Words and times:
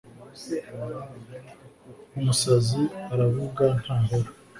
umusazi 2.17 2.81
aravuga 3.13 3.63
ntahora 3.83 4.29